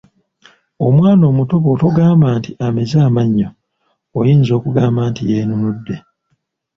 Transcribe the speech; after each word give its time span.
Omwana 0.87 1.23
omuto 1.31 1.55
bwotogamba 1.63 2.27
nti 2.37 2.51
ameze 2.65 2.97
amannyo, 3.07 3.49
oyinza 4.19 4.51
okugamba 4.59 5.01
nti 5.09 5.21
yenenudde. 5.29 5.95